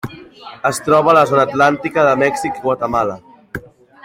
Es 0.69 0.79
troba 0.87 1.11
a 1.11 1.15
la 1.17 1.23
zona 1.33 1.45
atlàntica 1.49 2.09
de 2.09 2.17
Mèxic 2.25 2.61
i 2.61 2.67
Guatemala. 2.67 3.23